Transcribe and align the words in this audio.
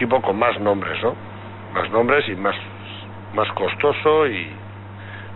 equipo 0.00 0.22
con 0.22 0.38
más 0.38 0.58
nombres, 0.58 1.02
¿no? 1.02 1.14
Más 1.74 1.90
nombres 1.90 2.26
y 2.28 2.34
más, 2.34 2.56
más 3.34 3.48
costoso 3.52 4.26
y... 4.26 4.48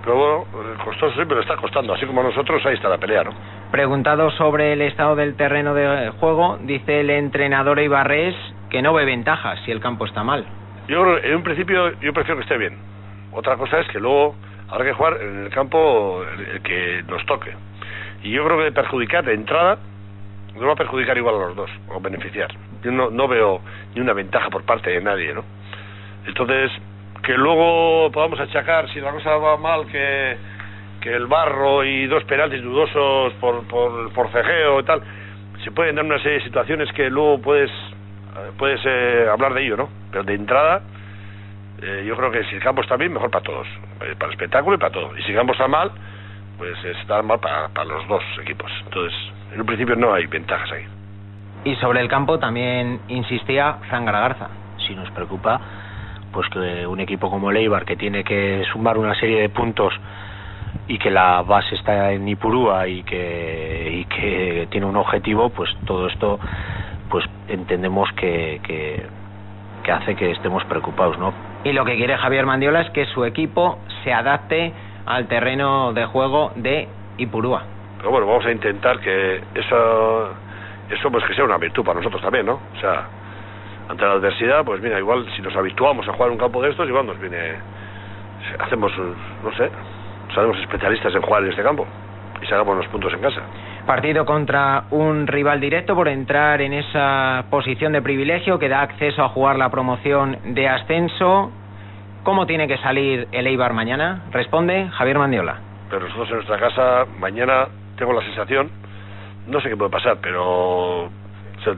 Pero 0.03 0.17
bueno, 0.17 0.77
costoso 0.85 1.15
sí, 1.15 1.23
pero 1.29 1.41
está 1.41 1.57
costando. 1.57 1.95
Así 1.95 2.07
como 2.07 2.23
nosotros, 2.23 2.65
ahí 2.65 2.75
está 2.75 2.89
la 2.89 2.99
pelea, 2.99 3.25
¿no? 3.25 3.33
Preguntado 3.71 4.31
sobre 4.33 4.73
el 4.73 4.83
estado 4.83 5.17
del 5.17 5.35
terreno 5.37 5.75
de 5.75 6.11
juego, 6.21 6.59
dice 6.63 7.01
el 7.01 7.11
entrenador 7.11 7.79
Ibarres 7.79 8.35
que 8.71 8.83
no 8.83 8.95
ve 8.95 9.05
ventajas 9.05 9.59
si 9.65 9.71
el 9.71 9.81
campo 9.81 10.07
está 10.07 10.23
mal. 10.23 10.45
Yo 10.89 11.19
en 11.19 11.37
un 11.37 11.43
principio 11.43 11.93
yo 12.01 12.13
prefiero 12.13 12.37
que 12.37 12.43
esté 12.43 12.59
bien. 12.59 12.79
Otra 13.33 13.57
cosa 13.57 13.81
es 13.81 13.89
que 13.89 14.01
luego 14.01 14.35
habrá 14.69 14.85
que 14.85 14.93
jugar 14.93 15.21
en 15.21 15.45
el 15.45 15.51
campo 15.51 16.23
el 16.23 16.63
que 16.63 17.03
nos 17.09 17.25
toque. 17.27 17.53
Y 18.23 18.31
yo 18.31 18.45
creo 18.45 18.65
que 18.65 18.73
perjudicar 18.73 19.25
de 19.25 19.35
entrada 19.35 19.79
nos 20.55 20.69
va 20.69 20.73
a 20.73 20.77
perjudicar 20.77 21.17
igual 21.17 21.35
a 21.35 21.39
los 21.39 21.57
dos, 21.57 21.71
o 21.89 22.01
beneficiar. 22.01 22.49
Yo 22.85 22.93
no, 22.93 23.11
no 23.11 23.27
veo 23.27 23.61
ni 23.95 24.01
una 24.01 24.13
ventaja 24.13 24.51
por 24.51 24.65
parte 24.65 24.91
de 24.91 25.01
nadie, 25.01 25.35
¿no? 25.35 25.45
Entonces, 26.27 26.71
que 27.23 27.33
luego 27.33 28.11
podamos 28.13 28.39
achacar, 28.41 28.89
si 28.91 29.01
la 29.01 29.11
cosa 29.11 29.37
va 29.37 29.57
mal, 29.57 29.87
que, 29.87 30.37
que 31.01 31.15
el 31.15 31.27
barro 31.27 31.85
y 31.85 32.07
dos 32.07 32.25
penaltis 32.25 32.63
dudosos 32.63 33.33
por, 33.35 33.67
por 33.67 34.13
forcejeo 34.13 34.81
y 34.81 34.85
tal, 34.85 35.03
se 35.63 35.71
pueden 35.71 35.97
dar 35.97 36.05
una 36.05 36.19
serie 36.19 36.39
de 36.39 36.45
situaciones 36.45 36.93
que 36.93 37.09
luego 37.09 37.41
puedes, 37.41 37.71
puedes 38.59 38.81
eh, 38.85 39.27
hablar 39.31 39.55
de 39.55 39.65
ello, 39.65 39.77
¿no? 39.77 39.89
Pero 40.11 40.25
de 40.25 40.35
entrada, 40.35 40.83
eh, 41.81 42.05
yo 42.07 42.17
creo 42.17 42.31
que 42.31 42.45
si 42.45 42.57
el 42.57 42.63
campo 42.63 42.83
está 42.83 42.97
bien, 42.97 43.13
mejor 43.13 43.31
para 43.31 43.45
todos, 43.45 43.67
eh, 44.03 44.15
para 44.19 44.27
el 44.27 44.33
espectáculo 44.33 44.77
y 44.77 44.79
para 44.79 44.93
todo. 44.93 45.17
Y 45.17 45.23
si 45.23 45.31
el 45.31 45.37
campo 45.37 45.53
está 45.53 45.67
mal, 45.67 45.91
pues 46.59 46.77
está 46.85 47.23
mal 47.23 47.41
para, 47.41 47.69
para 47.69 47.87
los 47.87 48.07
dos 48.09 48.23
equipos. 48.43 48.71
Entonces, 48.85 49.19
en 49.53 49.61
un 49.61 49.67
principio 49.67 49.97
no 49.97 50.13
hay 50.13 50.27
ventajas 50.27 50.71
ahí. 50.73 50.87
Y 51.65 51.77
sobre 51.77 52.01
el 52.01 52.09
campo 52.09 52.39
también 52.39 53.01
insistía 53.09 53.79
Fran 53.89 54.05
Garagarza. 54.05 54.49
Si 54.87 54.95
nos 54.95 55.11
preocupa, 55.13 55.61
pues 56.33 56.49
que 56.51 56.87
un 56.87 57.01
equipo 57.01 57.31
como 57.31 57.51
el 57.51 57.57
Eibar, 57.57 57.85
que 57.85 57.97
tiene 57.97 58.23
que 58.23 58.65
sumar 58.73 58.99
una 58.99 59.15
serie 59.15 59.41
de 59.41 59.49
puntos 59.49 59.95
y 60.89 60.99
que 60.99 61.11
la 61.11 61.43
base 61.43 61.75
está 61.75 62.13
en 62.13 62.29
Ipurúa 62.29 62.87
y 62.89 63.03
que, 63.05 63.91
y 64.01 64.05
que 64.07 64.69
tiene 64.71 64.87
un 64.87 64.97
objetivo, 64.97 65.49
pues 65.51 65.71
todo 65.87 66.09
esto 66.09 66.39
pues 67.09 67.25
entendemos 67.49 68.11
que, 68.13 68.61
que, 68.63 69.07
que 69.85 69.93
hace 69.93 70.17
que 70.17 70.33
estemos 70.33 70.65
preocupados, 70.65 71.19
¿no? 71.19 71.33
Y 71.65 71.73
lo 71.73 71.85
que 71.85 71.97
quiere 71.97 72.17
Javier 72.19 72.45
Mandiola 72.45 72.83
es 72.83 72.91
que 72.91 73.07
su 73.07 73.25
equipo 73.25 73.79
se 74.03 74.13
adapte 74.13 74.73
al 75.07 75.29
terreno 75.29 75.93
de 75.93 76.05
juego 76.07 76.53
de 76.57 76.89
Ipurúa. 77.17 77.63
Pero 77.99 78.11
bueno, 78.11 78.27
vamos 78.27 78.45
a 78.45 78.51
intentar 78.51 79.01
que 79.01 79.43
eso, 79.55 80.31
eso 80.91 81.11
pues 81.11 81.25
que 81.25 81.35
sea 81.35 81.45
una 81.45 81.59
virtud 81.59 81.85
para 81.85 81.99
nosotros 81.99 82.23
también, 82.23 82.47
¿no? 82.47 82.55
O 82.55 82.81
sea, 82.81 83.07
ante 83.89 84.05
la 84.05 84.13
adversidad, 84.13 84.65
pues 84.65 84.81
mira, 84.81 84.99
igual 84.99 85.27
si 85.37 85.43
nos 85.43 85.55
habituamos 85.57 86.09
a 86.09 86.13
jugar 86.13 86.31
un 86.31 86.39
campo 86.39 86.63
de 86.63 86.71
estos, 86.71 86.89
igual 86.89 87.07
nos 87.07 87.19
viene, 87.21 87.55
hacemos, 88.59 88.93
no 89.43 89.53
sé, 89.57 89.71
seremos 90.35 90.59
especialistas 90.59 91.15
en 91.15 91.23
jugar 91.23 91.43
en 91.45 91.51
este 91.51 91.63
campo 91.63 91.87
y 92.43 92.47
sacamos 92.47 92.77
los 92.77 92.87
puntos 92.89 93.13
en 93.13 93.21
casa. 93.21 93.41
Partido 93.87 94.25
contra 94.25 94.85
un 94.91 95.27
rival 95.27 95.61
directo 95.61 95.95
por 95.95 96.09
entrar 96.09 96.63
en 96.63 96.73
esa 96.73 97.45
posición 97.51 97.93
de 97.93 98.01
privilegio 98.01 98.59
que 98.59 98.69
da 98.69 98.81
acceso 98.81 99.23
a 99.23 99.29
jugar 99.29 99.57
la 99.57 99.71
promoción 99.71 100.39
de 100.55 100.69
ascenso. 100.69 101.53
¿Cómo 102.23 102.47
tiene 102.47 102.67
que 102.67 102.79
salir 102.79 103.29
el 103.33 103.47
Eibar 103.47 103.75
mañana? 103.75 104.23
Responde 104.33 104.89
Javier 104.89 105.19
Mandiola. 105.19 105.57
Pero 105.91 106.07
nosotros 106.07 106.31
en 106.31 106.37
nuestra 106.37 106.59
casa, 106.59 107.05
mañana 107.19 107.67
tengo 107.99 108.15
la 108.15 108.23
sensación, 108.23 108.71
no 109.47 109.61
sé 109.61 109.69
qué 109.69 109.77
puede 109.77 109.91
pasar, 109.91 110.19
pero 110.21 111.11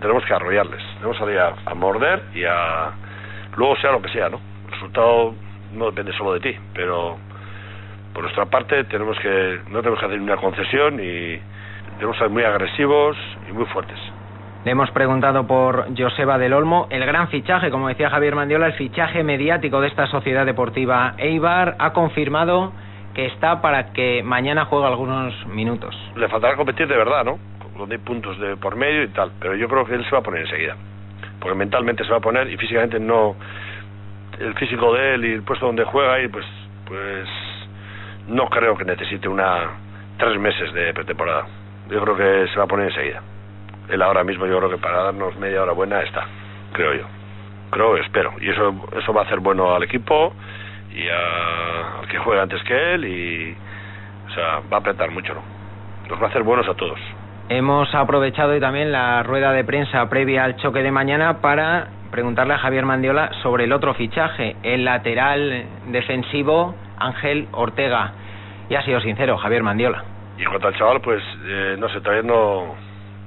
tenemos 0.00 0.24
que 0.24 0.34
arrollarles. 0.34 0.82
Tenemos 0.96 1.16
que 1.16 1.24
salir 1.24 1.38
a, 1.38 1.54
a 1.64 1.74
morder 1.74 2.22
y 2.34 2.44
a... 2.44 2.92
Luego 3.56 3.76
sea 3.76 3.92
lo 3.92 4.02
que 4.02 4.08
sea, 4.10 4.28
¿no? 4.28 4.40
El 4.66 4.72
resultado 4.72 5.34
no 5.72 5.86
depende 5.86 6.12
solo 6.12 6.34
de 6.34 6.40
ti, 6.40 6.56
pero 6.74 7.16
por 8.12 8.22
nuestra 8.22 8.46
parte 8.46 8.84
tenemos 8.84 9.18
que 9.18 9.60
no 9.68 9.80
tenemos 9.80 10.00
que 10.00 10.06
hacer 10.06 10.20
una 10.20 10.36
concesión 10.36 10.94
y 10.94 11.38
tenemos 11.96 12.16
que 12.16 12.24
ser 12.24 12.30
muy 12.30 12.44
agresivos 12.44 13.16
y 13.48 13.52
muy 13.52 13.66
fuertes. 13.66 13.98
Le 14.64 14.72
hemos 14.72 14.90
preguntado 14.90 15.46
por 15.46 15.86
Joseba 15.96 16.38
del 16.38 16.52
Olmo, 16.52 16.88
el 16.90 17.06
gran 17.06 17.28
fichaje, 17.28 17.70
como 17.70 17.88
decía 17.88 18.10
Javier 18.10 18.34
Mandiola, 18.34 18.66
el 18.66 18.72
fichaje 18.72 19.22
mediático 19.22 19.80
de 19.80 19.88
esta 19.88 20.06
sociedad 20.08 20.44
deportiva 20.44 21.14
Eibar 21.18 21.76
ha 21.78 21.92
confirmado 21.92 22.72
que 23.14 23.26
está 23.26 23.60
para 23.62 23.92
que 23.92 24.22
mañana 24.22 24.64
juegue 24.64 24.86
algunos 24.86 25.46
minutos. 25.46 25.94
Le 26.16 26.28
faltará 26.28 26.56
competir 26.56 26.88
de 26.88 26.96
verdad, 26.96 27.24
¿no? 27.24 27.38
Donde 27.76 27.96
hay 27.96 28.00
puntos 28.00 28.38
de 28.40 28.56
por 28.56 28.76
medio 28.76 29.02
y 29.02 29.08
tal, 29.08 29.32
pero 29.40 29.54
yo 29.54 29.68
creo 29.68 29.84
que 29.84 29.94
él 29.94 30.04
se 30.04 30.10
va 30.10 30.18
a 30.18 30.22
poner 30.22 30.42
enseguida. 30.42 30.76
Porque 31.40 31.56
mentalmente 31.56 32.04
se 32.04 32.10
va 32.10 32.16
a 32.18 32.20
poner 32.20 32.50
y 32.50 32.56
físicamente 32.56 32.98
no 32.98 33.36
el 34.38 34.54
físico 34.54 34.92
de 34.94 35.14
él 35.14 35.24
y 35.24 35.32
el 35.32 35.42
puesto 35.42 35.66
donde 35.66 35.84
juega 35.84 36.20
y 36.20 36.28
pues 36.28 36.44
pues 36.86 37.28
no 38.28 38.48
creo 38.48 38.76
que 38.76 38.84
necesite 38.84 39.28
una 39.28 39.70
tres 40.18 40.38
meses 40.38 40.72
de 40.72 40.92
pretemporada. 40.94 41.46
Yo 41.90 42.00
creo 42.02 42.16
que 42.16 42.48
se 42.52 42.58
va 42.58 42.64
a 42.64 42.68
poner 42.68 42.88
enseguida. 42.88 43.22
Él 43.88 44.02
ahora 44.02 44.24
mismo 44.24 44.46
yo 44.46 44.58
creo 44.58 44.70
que 44.70 44.78
para 44.78 45.02
darnos 45.04 45.36
media 45.36 45.62
hora 45.62 45.72
buena 45.72 46.00
está, 46.02 46.26
creo 46.72 46.94
yo. 46.94 47.04
Creo, 47.70 47.96
espero. 47.96 48.32
Y 48.40 48.48
eso 48.50 48.74
eso 48.98 49.12
va 49.12 49.22
a 49.22 49.24
hacer 49.24 49.40
bueno 49.40 49.74
al 49.74 49.82
equipo 49.82 50.32
y 50.94 51.06
a- 51.08 52.00
al 52.00 52.08
que 52.08 52.18
juega 52.18 52.42
antes 52.42 52.62
que 52.64 52.94
él 52.94 53.04
y 53.04 53.56
o 54.28 54.30
sea, 54.34 54.60
va 54.72 54.78
a 54.78 54.80
apretar 54.80 55.10
mucho, 55.10 55.34
¿no? 55.34 55.42
Nos 56.08 56.20
va 56.20 56.26
a 56.26 56.30
hacer 56.30 56.42
buenos 56.42 56.68
a 56.68 56.74
todos. 56.74 56.98
Hemos 57.48 57.94
aprovechado 57.94 58.52
hoy 58.54 58.60
también 58.60 58.90
la 58.90 59.22
rueda 59.22 59.52
de 59.52 59.62
prensa 59.62 60.08
previa 60.08 60.42
al 60.42 60.56
choque 60.56 60.82
de 60.82 60.90
mañana 60.90 61.40
para 61.40 61.86
preguntarle 62.10 62.54
a 62.54 62.58
Javier 62.58 62.84
Mandiola 62.84 63.30
sobre 63.40 63.64
el 63.64 63.72
otro 63.72 63.94
fichaje, 63.94 64.56
el 64.64 64.84
lateral 64.84 65.64
defensivo 65.86 66.74
Ángel 66.98 67.46
Ortega. 67.52 68.12
Y 68.68 68.74
ha 68.74 68.82
sido 68.82 69.00
sincero, 69.00 69.36
Javier 69.38 69.62
Mandiola. 69.62 70.02
Y 70.36 70.42
en 70.42 70.48
cuanto 70.48 70.66
al 70.66 70.74
chaval, 70.76 71.00
pues 71.00 71.22
eh, 71.44 71.76
no 71.78 71.88
sé, 71.88 72.00
todavía 72.00 72.24
no, 72.24 72.74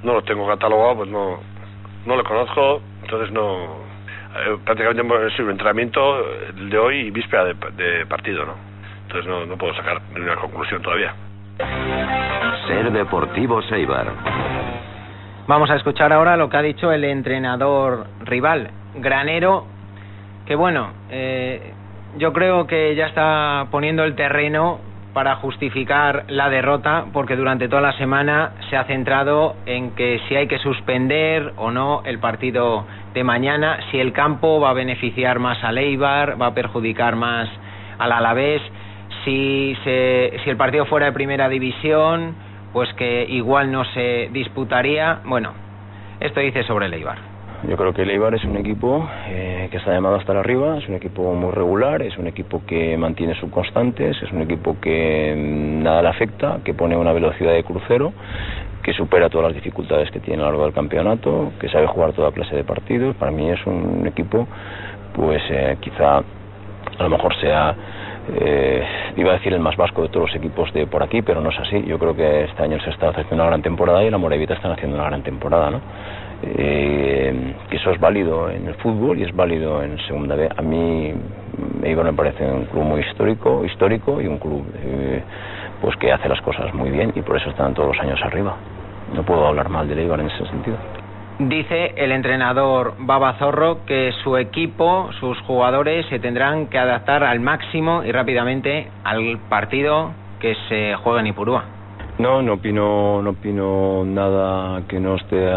no 0.02 0.12
lo 0.12 0.22
tengo 0.22 0.46
catalogado, 0.46 0.96
pues 0.96 1.08
no, 1.08 1.40
no 2.04 2.16
lo 2.16 2.22
conozco, 2.22 2.82
entonces 3.02 3.32
no. 3.32 3.64
eh, 4.36 4.58
prácticamente 4.66 5.00
hemos 5.00 5.32
sido 5.32 5.46
un 5.46 5.52
entrenamiento 5.52 6.24
de 6.56 6.78
hoy 6.78 6.96
y 7.06 7.10
víspera 7.10 7.44
de, 7.44 7.54
de 7.54 8.04
partido, 8.04 8.44
¿no? 8.44 8.54
Entonces 9.04 9.26
no, 9.26 9.46
no 9.46 9.56
puedo 9.56 9.74
sacar 9.74 9.98
ninguna 10.12 10.36
conclusión 10.36 10.82
todavía. 10.82 11.14
Deportivo 12.70 13.60
Eibar. 13.72 14.06
Vamos 15.48 15.70
a 15.70 15.74
escuchar 15.74 16.12
ahora 16.12 16.36
lo 16.36 16.48
que 16.48 16.56
ha 16.56 16.62
dicho 16.62 16.92
el 16.92 17.02
entrenador 17.02 18.06
rival, 18.20 18.70
Granero, 18.94 19.64
que 20.46 20.54
bueno, 20.54 20.90
eh, 21.10 21.72
yo 22.16 22.32
creo 22.32 22.68
que 22.68 22.94
ya 22.94 23.06
está 23.06 23.66
poniendo 23.72 24.04
el 24.04 24.14
terreno 24.14 24.78
para 25.12 25.34
justificar 25.36 26.26
la 26.28 26.48
derrota, 26.48 27.06
porque 27.12 27.34
durante 27.34 27.68
toda 27.68 27.82
la 27.82 27.92
semana 27.94 28.52
se 28.70 28.76
ha 28.76 28.84
centrado 28.84 29.56
en 29.66 29.90
que 29.96 30.20
si 30.28 30.36
hay 30.36 30.46
que 30.46 30.58
suspender 30.58 31.52
o 31.56 31.72
no 31.72 32.02
el 32.04 32.20
partido 32.20 32.84
de 33.14 33.24
mañana, 33.24 33.80
si 33.90 33.98
el 33.98 34.12
campo 34.12 34.60
va 34.60 34.70
a 34.70 34.74
beneficiar 34.74 35.40
más 35.40 35.62
al 35.64 35.76
Eibar, 35.76 36.40
va 36.40 36.46
a 36.46 36.54
perjudicar 36.54 37.16
más 37.16 37.48
al 37.98 38.12
Alavés, 38.12 38.62
si, 39.24 39.76
se, 39.82 40.38
si 40.44 40.50
el 40.50 40.56
partido 40.56 40.86
fuera 40.86 41.06
de 41.06 41.12
primera 41.12 41.48
división, 41.48 42.36
pues 42.72 42.92
que 42.94 43.24
igual 43.24 43.70
no 43.70 43.84
se 43.84 44.28
disputaría. 44.32 45.20
Bueno, 45.24 45.52
esto 46.20 46.40
dice 46.40 46.62
sobre 46.64 46.86
el 46.86 46.94
Eibar. 46.94 47.18
Yo 47.68 47.76
creo 47.76 47.92
que 47.92 48.02
el 48.02 48.10
Eibar 48.10 48.34
es 48.34 48.44
un 48.44 48.56
equipo 48.56 49.06
eh, 49.28 49.68
que 49.70 49.76
está 49.76 49.92
llamado 49.92 50.16
a 50.16 50.18
estar 50.18 50.34
arriba, 50.34 50.78
es 50.78 50.88
un 50.88 50.94
equipo 50.94 51.34
muy 51.34 51.50
regular, 51.50 52.00
es 52.00 52.16
un 52.16 52.26
equipo 52.26 52.62
que 52.66 52.96
mantiene 52.96 53.34
sus 53.34 53.50
constantes, 53.50 54.16
es 54.22 54.32
un 54.32 54.40
equipo 54.40 54.80
que 54.80 55.34
mm, 55.36 55.82
nada 55.82 56.00
le 56.00 56.08
afecta, 56.08 56.60
que 56.64 56.72
pone 56.72 56.96
una 56.96 57.12
velocidad 57.12 57.52
de 57.52 57.62
crucero, 57.62 58.14
que 58.82 58.94
supera 58.94 59.28
todas 59.28 59.48
las 59.48 59.54
dificultades 59.54 60.10
que 60.10 60.20
tiene 60.20 60.42
a 60.42 60.46
lo 60.46 60.52
largo 60.52 60.64
del 60.64 60.72
campeonato, 60.72 61.52
que 61.60 61.68
sabe 61.68 61.86
jugar 61.86 62.14
toda 62.14 62.32
clase 62.32 62.56
de 62.56 62.64
partidos. 62.64 63.14
Para 63.16 63.30
mí 63.30 63.50
es 63.50 63.64
un 63.66 64.06
equipo, 64.06 64.48
pues 65.12 65.42
eh, 65.50 65.76
quizá 65.80 66.22
a 66.98 67.02
lo 67.02 67.10
mejor 67.10 67.34
sea 67.40 67.74
eh, 68.28 68.84
iba 69.16 69.30
a 69.30 69.34
decir 69.34 69.52
el 69.52 69.60
más 69.60 69.76
vasco 69.76 70.02
de 70.02 70.08
todos 70.08 70.28
los 70.28 70.36
equipos 70.36 70.72
de 70.72 70.86
por 70.86 71.02
aquí, 71.02 71.22
pero 71.22 71.40
no 71.40 71.50
es 71.50 71.58
así. 71.58 71.82
Yo 71.84 71.98
creo 71.98 72.14
que 72.14 72.44
este 72.44 72.62
año 72.62 72.78
se 72.80 72.90
está 72.90 73.08
haciendo 73.08 73.36
una 73.36 73.46
gran 73.46 73.62
temporada 73.62 74.04
y 74.04 74.10
la 74.10 74.18
Morevita 74.18 74.54
están 74.54 74.72
haciendo 74.72 74.96
una 74.96 75.06
gran 75.06 75.22
temporada, 75.22 75.70
¿no? 75.70 75.80
Eh, 76.42 77.54
que 77.68 77.76
eso 77.76 77.90
es 77.90 78.00
válido 78.00 78.50
en 78.50 78.66
el 78.66 78.74
fútbol 78.76 79.18
y 79.18 79.24
es 79.24 79.34
válido 79.34 79.82
en 79.82 79.98
segunda 80.06 80.36
B. 80.36 80.48
A 80.56 80.62
mí 80.62 81.12
Eibar 81.82 82.04
me 82.06 82.12
parece 82.12 82.44
un 82.44 82.64
club 82.64 82.84
muy 82.84 83.00
histórico, 83.00 83.64
histórico 83.64 84.20
y 84.20 84.26
un 84.26 84.38
club 84.38 84.64
eh, 84.82 85.22
pues 85.80 85.96
que 85.96 86.12
hace 86.12 86.28
las 86.28 86.40
cosas 86.40 86.72
muy 86.74 86.90
bien 86.90 87.12
y 87.14 87.22
por 87.22 87.36
eso 87.36 87.50
están 87.50 87.74
todos 87.74 87.94
los 87.94 87.98
años 88.00 88.20
arriba. 88.22 88.56
No 89.14 89.22
puedo 89.22 89.46
hablar 89.46 89.68
mal 89.68 89.88
del 89.88 89.98
Eibar 89.98 90.20
en 90.20 90.26
ese 90.26 90.46
sentido. 90.46 90.76
Dice 91.48 91.94
el 91.96 92.12
entrenador 92.12 92.96
Baba 92.98 93.32
Zorro 93.38 93.86
que 93.86 94.12
su 94.22 94.36
equipo, 94.36 95.08
sus 95.20 95.40
jugadores 95.40 96.04
se 96.10 96.18
tendrán 96.18 96.66
que 96.66 96.76
adaptar 96.76 97.24
al 97.24 97.40
máximo 97.40 98.04
y 98.04 98.12
rápidamente 98.12 98.88
al 99.04 99.38
partido 99.48 100.10
que 100.38 100.54
se 100.68 100.94
juega 100.96 101.20
en 101.20 101.28
Ipurúa. 101.28 101.64
No, 102.18 102.42
no 102.42 102.52
opino, 102.52 103.22
no 103.22 103.30
opino 103.30 104.04
nada 104.04 104.82
que 104.86 105.00
no 105.00 105.14
esté 105.14 105.50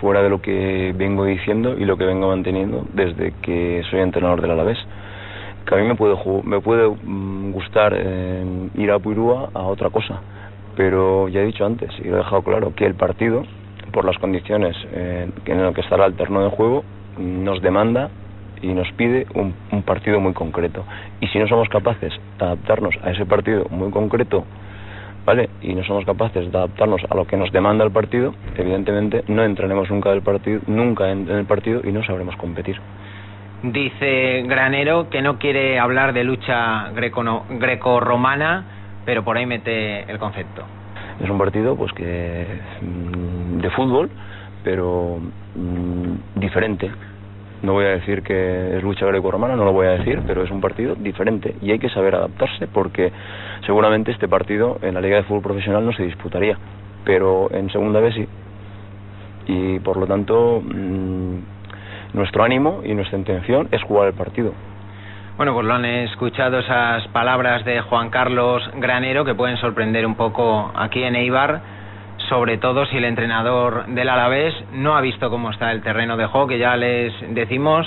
fuera 0.00 0.22
de 0.22 0.30
lo 0.30 0.40
que 0.40 0.94
vengo 0.96 1.26
diciendo 1.26 1.76
y 1.78 1.84
lo 1.84 1.98
que 1.98 2.06
vengo 2.06 2.28
manteniendo 2.28 2.86
desde 2.94 3.34
que 3.42 3.82
soy 3.90 4.00
entrenador 4.00 4.40
del 4.40 4.52
Alavés. 4.52 4.78
Que 5.66 5.74
a 5.74 5.78
mí 5.78 5.86
me 5.86 5.96
puede, 5.96 6.16
me 6.44 6.62
puede 6.62 6.88
mm, 6.88 7.52
gustar 7.52 7.92
eh, 7.94 8.42
ir 8.74 8.90
a 8.90 8.98
Puirúa 8.98 9.50
a 9.52 9.60
otra 9.64 9.90
cosa, 9.90 10.22
pero 10.76 11.28
ya 11.28 11.40
he 11.40 11.44
dicho 11.44 11.66
antes 11.66 11.90
y 11.98 12.04
lo 12.04 12.14
he 12.14 12.18
dejado 12.20 12.40
claro 12.40 12.74
que 12.74 12.86
el 12.86 12.94
partido, 12.94 13.44
por 13.90 14.04
las 14.04 14.18
condiciones 14.18 14.76
eh, 14.92 15.28
en 15.46 15.62
las 15.62 15.74
que 15.74 15.80
estará 15.80 16.06
el 16.06 16.14
terno 16.14 16.42
de 16.42 16.50
juego, 16.50 16.84
nos 17.18 17.60
demanda 17.60 18.10
y 18.62 18.68
nos 18.68 18.90
pide 18.92 19.26
un, 19.34 19.54
partido 19.82 20.20
muy 20.20 20.32
concreto. 20.32 20.84
Y 21.20 21.26
si 21.28 21.38
no 21.38 21.48
somos 21.48 21.68
capaces 21.68 22.12
de 22.38 22.44
adaptarnos 22.44 22.94
a 23.02 23.10
ese 23.10 23.26
partido 23.26 23.66
muy 23.70 23.90
concreto, 23.90 24.44
¿vale? 25.24 25.48
Y 25.62 25.74
no 25.74 25.82
somos 25.84 26.04
capaces 26.04 26.50
de 26.50 26.58
adaptarnos 26.58 27.02
a 27.08 27.14
lo 27.14 27.26
que 27.26 27.36
nos 27.36 27.50
demanda 27.52 27.84
el 27.84 27.90
partido, 27.90 28.34
evidentemente 28.56 29.24
no 29.28 29.42
entraremos 29.42 29.90
nunca 29.90 30.10
del 30.10 30.22
partido, 30.22 30.60
nunca 30.66 31.10
en, 31.10 31.28
el 31.28 31.44
partido 31.46 31.80
y 31.84 31.92
no 31.92 32.04
sabremos 32.04 32.36
competir. 32.36 32.76
Dice 33.62 34.42
Granero 34.46 35.10
que 35.10 35.20
no 35.20 35.38
quiere 35.38 35.78
hablar 35.78 36.12
de 36.12 36.24
lucha 36.24 36.90
greco-romana, 36.92 38.64
pero 39.04 39.24
por 39.24 39.36
ahí 39.36 39.46
mete 39.46 40.10
el 40.10 40.18
concepto. 40.18 40.64
Es 41.20 41.28
un 41.28 41.38
partido 41.38 41.76
pues 41.76 41.92
que 41.92 42.46
mm, 42.80 43.60
de 43.60 43.70
fútbol, 43.70 44.10
pero 44.64 45.18
mm, 45.54 46.40
diferente, 46.40 46.90
no 47.62 47.74
voy 47.74 47.84
a 47.84 47.90
decir 47.90 48.22
que 48.22 48.76
es 48.76 48.82
lucha 48.82 49.04
greco-romana, 49.06 49.54
no 49.54 49.64
lo 49.64 49.72
voy 49.72 49.86
a 49.86 49.90
decir, 49.90 50.22
pero 50.26 50.42
es 50.42 50.50
un 50.50 50.60
partido 50.60 50.94
diferente 50.94 51.54
y 51.60 51.72
hay 51.72 51.78
que 51.78 51.90
saber 51.90 52.14
adaptarse 52.14 52.66
porque 52.66 53.12
seguramente 53.66 54.10
este 54.12 54.28
partido 54.28 54.78
en 54.80 54.94
la 54.94 55.00
Liga 55.02 55.16
de 55.16 55.24
Fútbol 55.24 55.42
Profesional 55.42 55.84
no 55.84 55.92
se 55.92 56.04
disputaría, 56.04 56.56
pero 57.04 57.50
en 57.52 57.70
segunda 57.70 58.00
vez 58.00 58.14
sí. 58.14 58.26
Y 59.46 59.78
por 59.80 59.98
lo 59.98 60.06
tanto, 60.06 60.62
mm, 60.64 61.34
nuestro 62.14 62.44
ánimo 62.44 62.80
y 62.84 62.94
nuestra 62.94 63.18
intención 63.18 63.68
es 63.72 63.82
jugar 63.82 64.08
el 64.08 64.14
partido. 64.14 64.52
Bueno, 65.40 65.54
pues 65.54 65.66
lo 65.66 65.72
han 65.72 65.86
escuchado 65.86 66.58
esas 66.58 67.08
palabras 67.08 67.64
de 67.64 67.80
Juan 67.80 68.10
Carlos 68.10 68.62
Granero 68.74 69.24
que 69.24 69.34
pueden 69.34 69.56
sorprender 69.56 70.04
un 70.04 70.14
poco 70.14 70.70
aquí 70.76 71.02
en 71.02 71.16
Eibar 71.16 71.62
sobre 72.28 72.58
todo 72.58 72.84
si 72.84 72.98
el 72.98 73.06
entrenador 73.06 73.86
del 73.86 74.10
Alavés 74.10 74.52
no 74.74 74.98
ha 74.98 75.00
visto 75.00 75.30
cómo 75.30 75.50
está 75.50 75.72
el 75.72 75.80
terreno 75.80 76.18
de 76.18 76.26
juego, 76.26 76.46
que 76.46 76.58
ya 76.58 76.76
les 76.76 77.14
decimos 77.34 77.86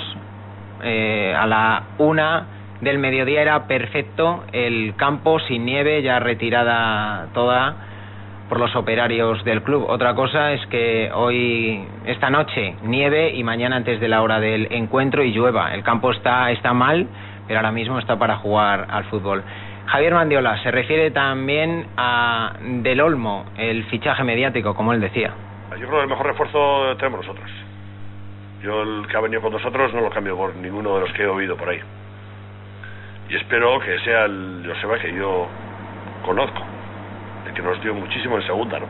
eh, 0.82 1.32
a 1.38 1.46
la 1.46 1.82
una 1.98 2.46
del 2.80 2.98
mediodía 2.98 3.40
era 3.42 3.68
perfecto 3.68 4.42
el 4.50 4.96
campo 4.96 5.38
sin 5.38 5.64
nieve, 5.64 6.02
ya 6.02 6.18
retirada 6.18 7.28
toda 7.34 7.76
por 8.48 8.58
los 8.58 8.74
operarios 8.74 9.44
del 9.44 9.62
club. 9.62 9.86
Otra 9.88 10.16
cosa 10.16 10.52
es 10.52 10.66
que 10.66 11.10
hoy, 11.14 11.86
esta 12.04 12.30
noche, 12.30 12.74
nieve 12.82 13.30
y 13.30 13.44
mañana 13.44 13.76
antes 13.76 14.00
de 14.00 14.08
la 14.08 14.22
hora 14.22 14.40
del 14.40 14.66
encuentro 14.72 15.22
y 15.22 15.32
llueva. 15.32 15.72
El 15.72 15.82
campo 15.82 16.10
está, 16.10 16.50
está 16.50 16.74
mal, 16.74 17.06
pero 17.46 17.58
ahora 17.58 17.72
mismo 17.72 17.98
está 17.98 18.18
para 18.18 18.36
jugar 18.36 18.86
al 18.90 19.04
fútbol. 19.04 19.42
Javier 19.86 20.14
Mandiola 20.14 20.62
se 20.62 20.70
refiere 20.70 21.10
también 21.10 21.86
a 21.96 22.54
Del 22.60 23.00
Olmo, 23.00 23.44
el 23.56 23.84
fichaje 23.84 24.24
mediático, 24.24 24.74
como 24.74 24.92
él 24.92 25.00
decía. 25.00 25.32
Yo 25.70 25.86
creo 25.86 25.98
que 25.98 26.02
el 26.02 26.08
mejor 26.08 26.26
refuerzo 26.26 26.96
tenemos 26.96 27.26
nosotros. 27.26 27.50
Yo 28.62 28.82
el 28.82 29.06
que 29.06 29.16
ha 29.16 29.20
venido 29.20 29.42
con 29.42 29.52
nosotros 29.52 29.92
no 29.92 30.00
lo 30.00 30.10
cambio 30.10 30.36
por 30.36 30.56
ninguno 30.56 30.94
de 30.94 31.00
los 31.02 31.12
que 31.12 31.22
he 31.22 31.26
oído 31.26 31.56
por 31.56 31.68
ahí. 31.68 31.80
Y 33.28 33.36
espero 33.36 33.78
que 33.80 33.98
sea 34.00 34.24
el 34.24 34.64
Joseba 34.66 34.98
que 34.98 35.14
yo 35.14 35.46
conozco, 36.24 36.62
el 37.46 37.52
que 37.52 37.62
nos 37.62 37.82
dio 37.82 37.94
muchísimo 37.94 38.36
en 38.36 38.46
segunda, 38.46 38.80
¿no? 38.80 38.86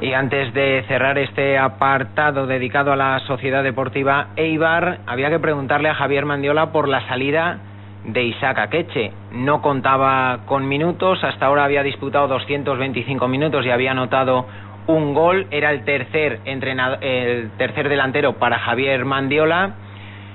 Y 0.00 0.14
antes 0.14 0.52
de 0.52 0.84
cerrar 0.88 1.16
este 1.18 1.58
apartado 1.58 2.46
dedicado 2.46 2.92
a 2.92 2.96
la 2.96 3.20
Sociedad 3.20 3.62
Deportiva 3.62 4.28
Eibar, 4.36 4.98
había 5.06 5.30
que 5.30 5.38
preguntarle 5.38 5.88
a 5.88 5.94
Javier 5.94 6.26
Mandiola 6.26 6.72
por 6.72 6.88
la 6.88 7.06
salida 7.06 7.58
de 8.04 8.22
Isaac 8.24 8.58
Akeche. 8.58 9.12
No 9.32 9.62
contaba 9.62 10.40
con 10.46 10.68
minutos, 10.68 11.22
hasta 11.22 11.46
ahora 11.46 11.64
había 11.64 11.82
disputado 11.82 12.28
225 12.28 13.28
minutos 13.28 13.64
y 13.64 13.70
había 13.70 13.92
anotado 13.92 14.46
un 14.86 15.14
gol. 15.14 15.46
Era 15.50 15.70
el 15.70 15.84
tercer, 15.84 16.40
entrenador, 16.44 16.98
el 17.02 17.50
tercer 17.52 17.88
delantero 17.88 18.34
para 18.34 18.58
Javier 18.58 19.04
Mandiola. 19.04 19.74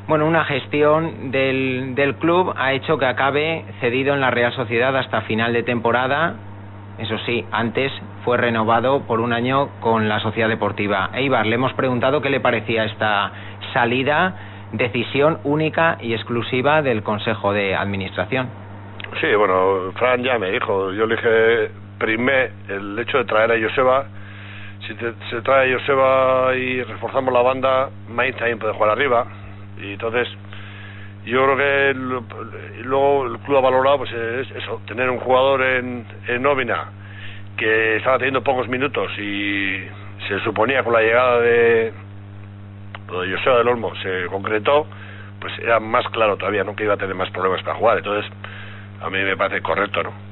Bueno, 0.08 0.26
una 0.26 0.46
gestión 0.46 1.32
del, 1.32 1.94
del 1.96 2.16
club 2.16 2.54
ha 2.56 2.72
hecho 2.72 2.98
que 2.98 3.06
acabe 3.06 3.66
cedido 3.82 4.14
en 4.14 4.22
la 4.22 4.32
Real 4.32 4.54
Sociedad 4.54 4.96
hasta 4.96 5.22
final 5.22 5.52
de 5.52 5.64
temporada. 5.64 6.36
Eso 6.98 7.18
sí, 7.26 7.46
antes 7.52 7.92
fue 8.24 8.38
renovado 8.38 9.02
por 9.02 9.20
un 9.20 9.34
año 9.34 9.70
con 9.82 10.08
la 10.10 10.20
Sociedad 10.20 10.48
Deportiva 10.48 11.10
Eibar. 11.14 11.46
Le 11.46 11.56
hemos 11.56 11.74
preguntado 11.74 12.22
qué 12.22 12.30
le 12.30 12.40
parecía 12.40 12.86
esta 12.86 13.32
salida 13.74 14.34
decisión 14.72 15.40
única 15.44 15.98
y 16.02 16.14
exclusiva 16.14 16.82
del 16.82 17.04
Consejo 17.04 17.54
de 17.54 17.76
Administración. 17.76 18.50
Sí, 19.22 19.34
bueno, 19.36 19.92
Fran 19.96 20.24
ya 20.24 20.38
me 20.38 20.52
dijo, 20.52 20.92
yo 20.94 21.06
le 21.06 21.16
dije, 21.16 21.72
primé 21.98 22.52
el 22.68 23.00
hecho 23.00 23.20
de 23.20 23.26
traer 23.26 23.52
a 23.52 23.70
Joseba, 23.70 24.06
si 24.86 24.94
se 25.30 25.42
trae 25.42 25.74
a 25.74 25.80
Joseba 25.80 26.56
y 26.56 26.84
reforzamos 26.84 27.34
la 27.34 27.42
banda, 27.42 27.90
Mainz 28.10 28.36
también 28.38 28.60
puede 28.60 28.74
jugar 28.74 28.92
arriba, 28.92 29.26
y 29.82 29.94
entonces 29.94 30.28
yo 31.26 31.44
creo 31.44 31.58
que 31.58 31.94
luego 32.84 33.26
el 33.26 33.40
club 33.40 33.58
ha 33.58 33.62
valorado 33.62 33.98
pues 34.00 34.12
es 34.12 34.52
eso, 34.52 34.82
tener 34.88 35.10
un 35.10 35.20
jugador 35.20 35.62
en, 35.62 36.06
en 36.28 36.42
nómina 36.42 36.92
que 37.58 37.98
estaba 37.98 38.18
teniendo 38.18 38.44
pocos 38.44 38.68
minutos 38.70 39.12
y 39.18 39.84
se 40.28 40.40
suponía 40.44 40.84
con 40.84 40.94
la 40.94 41.02
llegada 41.02 41.40
de, 41.42 41.94
lo 43.10 43.22
de 43.22 43.36
José 43.36 43.50
del 43.50 43.68
Olmo 43.68 43.96
se 43.96 44.26
concretó, 44.28 44.88
pues 45.40 45.58
era 45.60 45.80
más 45.80 46.06
claro 46.10 46.38
todavía, 46.38 46.64
¿no? 46.64 46.76
Que 46.76 46.84
iba 46.84 46.96
a 46.96 46.98
tener 46.98 47.16
más 47.16 47.30
problemas 47.32 47.62
para 47.64 47.78
jugar. 47.78 47.98
Entonces, 47.98 48.32
a 49.02 49.10
mí 49.10 49.20
me 49.20 49.38
parece 49.38 49.62
correcto, 49.62 50.04
¿no? 50.04 50.28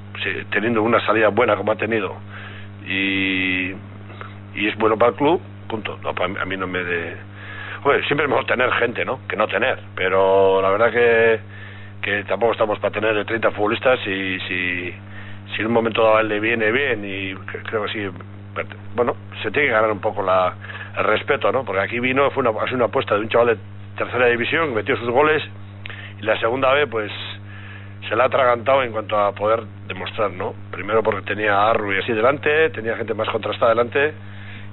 teniendo 0.49 0.81
una 0.81 1.05
salida 1.05 1.27
buena 1.27 1.55
como 1.55 1.71
ha 1.73 1.75
tenido 1.75 2.15
y, 2.87 3.71
y 4.55 4.67
es 4.67 4.75
bueno 4.77 4.97
para 4.97 5.11
el 5.11 5.17
club, 5.17 5.41
punto. 5.67 5.99
No, 6.01 6.13
a 6.19 6.45
mí 6.45 6.57
no 6.57 6.67
me 6.67 6.83
de... 6.83 7.17
siempre 8.07 8.25
es 8.25 8.29
mejor 8.29 8.45
tener 8.45 8.71
gente, 8.73 9.05
¿no? 9.05 9.19
Que 9.27 9.35
no 9.35 9.47
tener, 9.47 9.79
pero 9.95 10.61
la 10.61 10.69
verdad 10.69 10.91
que, 10.91 11.39
que 12.01 12.23
tampoco 12.23 12.53
estamos 12.53 12.79
para 12.79 12.93
tener 12.93 13.13
de 13.13 13.25
30 13.25 13.51
futbolistas 13.51 13.99
y 14.07 14.39
si, 14.41 14.91
si 15.53 15.61
en 15.61 15.67
un 15.67 15.73
momento 15.73 16.03
dado 16.03 16.23
le 16.23 16.39
viene 16.39 16.71
bien 16.71 17.03
y 17.03 17.35
creo 17.63 17.83
que 17.85 17.91
sí, 17.91 18.07
bueno, 18.95 19.15
se 19.43 19.51
tiene 19.51 19.67
que 19.67 19.73
ganar 19.73 19.91
un 19.91 19.99
poco 19.99 20.21
la, 20.23 20.53
el 20.97 21.03
respeto, 21.03 21.51
¿no? 21.51 21.65
Porque 21.65 21.81
aquí 21.81 21.99
vino, 21.99 22.29
fue 22.31 22.41
una, 22.41 22.51
una 22.51 22.85
apuesta 22.85 23.15
de 23.15 23.21
un 23.21 23.29
chaval 23.29 23.47
de 23.47 23.57
tercera 23.97 24.27
división, 24.27 24.73
metió 24.73 24.95
sus 24.97 25.09
goles 25.09 25.43
y 26.19 26.23
la 26.23 26.39
segunda 26.39 26.73
vez, 26.73 26.87
pues 26.89 27.11
se 28.07 28.15
la 28.15 28.23
ha 28.23 28.27
atragantado 28.27 28.83
en 28.83 28.91
cuanto 28.91 29.17
a 29.17 29.33
poder 29.33 29.63
demostrar, 29.87 30.31
¿no? 30.31 30.53
Primero 30.71 31.01
porque 31.01 31.21
tenía 31.21 31.55
a 31.55 31.71
Arru 31.71 31.93
y 31.93 31.99
así 31.99 32.13
delante, 32.13 32.69
tenía 32.69 32.95
gente 32.95 33.13
más 33.13 33.27
contrastada 33.29 33.69
delante 33.69 34.13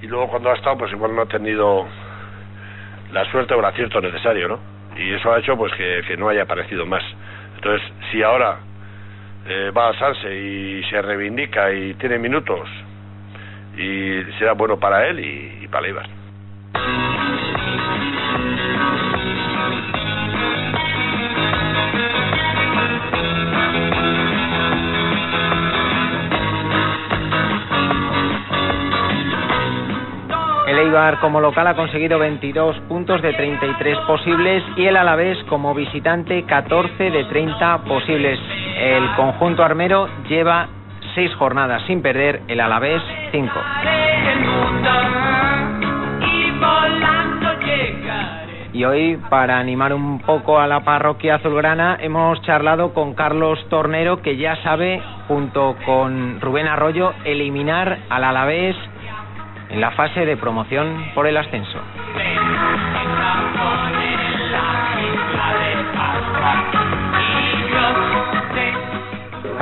y 0.02 0.06
luego 0.06 0.28
cuando 0.28 0.50
ha 0.50 0.54
estado, 0.54 0.78
pues 0.78 0.92
igual 0.92 1.14
no 1.14 1.22
ha 1.22 1.26
tenido 1.26 1.86
la 3.12 3.24
suerte 3.30 3.54
o 3.54 3.60
el 3.60 3.64
acierto 3.64 4.00
necesario, 4.00 4.48
¿no? 4.48 4.58
Y 4.96 5.14
eso 5.14 5.32
ha 5.32 5.38
hecho 5.38 5.56
pues 5.56 5.72
que, 5.74 6.16
no 6.16 6.28
haya 6.28 6.42
aparecido 6.42 6.84
más. 6.84 7.02
Entonces, 7.56 7.88
si 8.10 8.22
ahora 8.22 8.58
eh, 9.46 9.70
va 9.76 9.88
a 9.88 9.98
Sanse 9.98 10.34
y 10.34 10.82
se 10.84 11.00
reivindica 11.00 11.72
y 11.72 11.94
tiene 11.94 12.18
minutos 12.18 12.68
y 13.76 14.22
será 14.38 14.52
bueno 14.52 14.78
para 14.78 15.06
él 15.08 15.20
y, 15.20 15.68
para 15.68 15.88
Ibar. 15.88 16.08
El 30.68 30.78
Eibar 30.78 31.20
como 31.20 31.40
local 31.40 31.66
ha 31.66 31.74
conseguido 31.74 32.18
22 32.18 32.78
puntos 32.88 33.20
de 33.20 33.34
33 33.34 33.98
posibles 34.06 34.62
y 34.76 34.86
el 34.86 34.96
Alavés 34.96 35.36
como 35.44 35.74
visitante 35.74 36.44
14 36.44 37.10
de 37.10 37.24
30 37.24 37.78
posibles. 37.84 38.38
El 38.78 39.14
conjunto 39.16 39.62
armero 39.62 40.08
lleva 40.28 40.68
seis 41.14 41.34
jornadas 41.34 41.82
sin 41.86 42.02
perder, 42.02 42.42
el 42.48 42.60
Alavés 42.60 43.02
cinco. 43.30 43.60
Y 48.74 48.84
hoy, 48.84 49.18
para 49.28 49.58
animar 49.58 49.92
un 49.92 50.20
poco 50.20 50.58
a 50.58 50.66
la 50.66 50.80
parroquia 50.80 51.34
azulgrana, 51.34 51.98
hemos 52.00 52.40
charlado 52.42 52.94
con 52.94 53.12
Carlos 53.14 53.58
Tornero, 53.68 54.22
que 54.22 54.38
ya 54.38 54.56
sabe, 54.62 55.02
junto 55.28 55.76
con 55.84 56.40
Rubén 56.40 56.66
Arroyo, 56.66 57.12
eliminar 57.24 57.98
al 58.08 58.24
Alavés 58.24 58.76
en 59.68 59.80
la 59.80 59.90
fase 59.90 60.24
de 60.24 60.36
promoción 60.38 61.10
por 61.14 61.26
el 61.26 61.36
ascenso. 61.36 61.78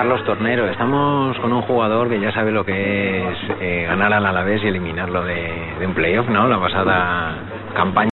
Carlos 0.00 0.24
Tornero, 0.24 0.66
estamos 0.66 1.38
con 1.40 1.52
un 1.52 1.60
jugador 1.60 2.08
que 2.08 2.18
ya 2.18 2.32
sabe 2.32 2.52
lo 2.52 2.64
que 2.64 3.28
es 3.28 3.38
eh, 3.60 3.84
ganar 3.86 4.10
al 4.14 4.24
Alavés 4.24 4.64
y 4.64 4.68
eliminarlo 4.68 5.22
de, 5.24 5.74
de 5.78 5.86
un 5.86 5.92
playoff, 5.92 6.26
¿no? 6.26 6.48
La 6.48 6.58
pasada 6.58 7.34
campaña 7.74 8.08